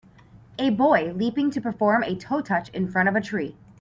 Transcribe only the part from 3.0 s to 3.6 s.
of a tree.